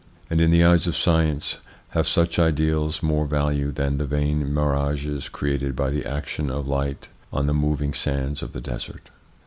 And, 0.31 0.41
in 0.41 0.49
the 0.49 0.63
eyes 0.63 0.87
of 0.87 0.97
science, 0.97 1.59
have 1.89 2.07
such 2.07 2.39
ideals 2.39 3.03
more 3.03 3.27
value 3.27 3.71
than 3.71 3.99
the 3.99 4.07
vain 4.07 4.51
mirages 4.51 5.29
created 5.29 5.75
by 5.75 5.91
the 5.91 6.07
action 6.07 6.49
of 6.49 6.67
light 6.67 7.07
on 7.31 7.45
the 7.45 7.53
moving 7.53 7.93
sands 7.93 8.41
of 8.41 8.53
the 8.53 8.61
desert? 8.61 9.11